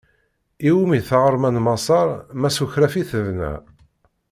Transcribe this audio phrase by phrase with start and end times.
[0.67, 2.09] I wumi taɣerma n Maṣaṛ
[2.39, 3.51] ma s ukraf i tebna.